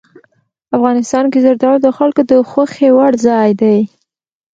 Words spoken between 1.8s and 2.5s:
د خلکو د